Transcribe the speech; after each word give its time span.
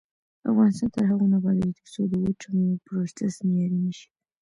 افغانستان 0.51 0.89
تر 0.95 1.03
هغو 1.09 1.25
نه 1.31 1.37
ابادیږي، 1.39 1.71
ترڅو 1.79 2.01
د 2.07 2.13
وچو 2.23 2.47
میوو 2.57 2.83
پروسس 2.85 3.33
معیاري 3.47 3.79
نشي. 3.85 4.09